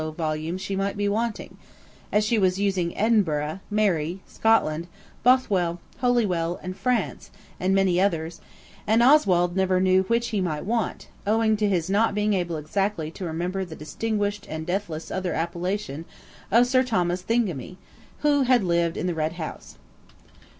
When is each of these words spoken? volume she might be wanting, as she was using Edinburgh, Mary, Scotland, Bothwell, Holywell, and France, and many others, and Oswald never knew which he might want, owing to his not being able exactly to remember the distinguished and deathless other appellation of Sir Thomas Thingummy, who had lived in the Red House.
volume 0.17 0.57
she 0.57 0.75
might 0.75 0.97
be 0.97 1.07
wanting, 1.07 1.57
as 2.11 2.25
she 2.25 2.39
was 2.39 2.57
using 2.57 2.97
Edinburgh, 2.97 3.59
Mary, 3.69 4.19
Scotland, 4.25 4.87
Bothwell, 5.21 5.79
Holywell, 5.99 6.59
and 6.63 6.75
France, 6.75 7.29
and 7.59 7.75
many 7.75 8.01
others, 8.01 8.41
and 8.87 9.03
Oswald 9.03 9.55
never 9.55 9.79
knew 9.79 10.01
which 10.05 10.29
he 10.29 10.41
might 10.41 10.65
want, 10.65 11.07
owing 11.27 11.55
to 11.57 11.69
his 11.69 11.87
not 11.87 12.15
being 12.15 12.33
able 12.33 12.57
exactly 12.57 13.11
to 13.11 13.25
remember 13.25 13.63
the 13.63 13.75
distinguished 13.75 14.47
and 14.49 14.65
deathless 14.65 15.11
other 15.11 15.33
appellation 15.35 16.05
of 16.49 16.65
Sir 16.65 16.81
Thomas 16.81 17.21
Thingummy, 17.21 17.77
who 18.21 18.41
had 18.41 18.63
lived 18.63 18.97
in 18.97 19.05
the 19.05 19.13
Red 19.13 19.33
House. 19.33 19.77